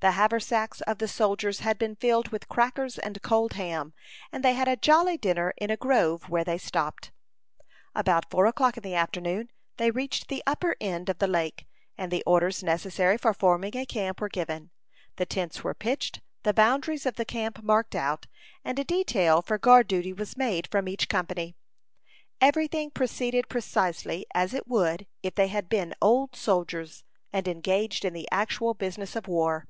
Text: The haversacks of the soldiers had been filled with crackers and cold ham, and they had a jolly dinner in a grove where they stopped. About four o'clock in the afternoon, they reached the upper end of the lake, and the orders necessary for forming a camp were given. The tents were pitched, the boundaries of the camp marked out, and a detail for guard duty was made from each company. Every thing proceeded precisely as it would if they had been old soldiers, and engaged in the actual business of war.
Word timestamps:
The 0.00 0.10
haversacks 0.12 0.82
of 0.82 0.98
the 0.98 1.08
soldiers 1.08 1.60
had 1.60 1.78
been 1.78 1.96
filled 1.96 2.28
with 2.28 2.50
crackers 2.50 2.98
and 2.98 3.20
cold 3.22 3.54
ham, 3.54 3.94
and 4.30 4.44
they 4.44 4.52
had 4.52 4.68
a 4.68 4.76
jolly 4.76 5.16
dinner 5.16 5.54
in 5.56 5.70
a 5.70 5.76
grove 5.76 6.28
where 6.28 6.44
they 6.44 6.58
stopped. 6.58 7.10
About 7.94 8.30
four 8.30 8.44
o'clock 8.44 8.76
in 8.76 8.82
the 8.82 8.94
afternoon, 8.94 9.50
they 9.78 9.90
reached 9.90 10.28
the 10.28 10.42
upper 10.46 10.76
end 10.82 11.08
of 11.08 11.18
the 11.18 11.26
lake, 11.26 11.66
and 11.96 12.12
the 12.12 12.22
orders 12.26 12.62
necessary 12.62 13.16
for 13.16 13.32
forming 13.32 13.74
a 13.74 13.86
camp 13.86 14.20
were 14.20 14.28
given. 14.28 14.70
The 15.16 15.24
tents 15.24 15.64
were 15.64 15.72
pitched, 15.74 16.20
the 16.42 16.52
boundaries 16.54 17.06
of 17.06 17.16
the 17.16 17.24
camp 17.24 17.62
marked 17.62 17.94
out, 17.94 18.26
and 18.66 18.78
a 18.78 18.84
detail 18.84 19.40
for 19.40 19.56
guard 19.56 19.88
duty 19.88 20.12
was 20.12 20.36
made 20.36 20.68
from 20.70 20.88
each 20.88 21.08
company. 21.08 21.56
Every 22.38 22.68
thing 22.68 22.90
proceeded 22.90 23.48
precisely 23.48 24.26
as 24.34 24.52
it 24.52 24.68
would 24.68 25.06
if 25.22 25.34
they 25.36 25.48
had 25.48 25.70
been 25.70 25.94
old 26.02 26.36
soldiers, 26.36 27.02
and 27.32 27.48
engaged 27.48 28.04
in 28.04 28.12
the 28.12 28.28
actual 28.30 28.74
business 28.74 29.16
of 29.16 29.26
war. 29.26 29.66